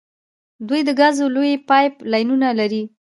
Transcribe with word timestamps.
دوی 0.67 0.81
د 0.87 0.89
ګازو 0.99 1.25
لویې 1.35 1.63
پایپ 1.69 1.93
لاینونه 2.11 2.47
لري. 2.59 2.83